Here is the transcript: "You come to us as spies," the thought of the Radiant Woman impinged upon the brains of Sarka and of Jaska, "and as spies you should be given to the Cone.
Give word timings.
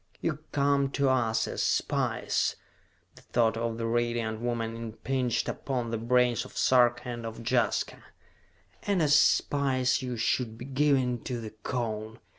"You 0.19 0.39
come 0.51 0.89
to 0.93 1.09
us 1.09 1.47
as 1.47 1.61
spies," 1.61 2.55
the 3.13 3.21
thought 3.21 3.55
of 3.55 3.77
the 3.77 3.85
Radiant 3.85 4.41
Woman 4.41 4.75
impinged 4.75 5.47
upon 5.47 5.91
the 5.91 5.99
brains 5.99 6.43
of 6.43 6.57
Sarka 6.57 7.07
and 7.07 7.23
of 7.23 7.43
Jaska, 7.47 8.03
"and 8.81 8.99
as 9.03 9.13
spies 9.13 10.01
you 10.01 10.17
should 10.17 10.57
be 10.57 10.65
given 10.65 11.21
to 11.25 11.39
the 11.39 11.51
Cone. 11.51 12.17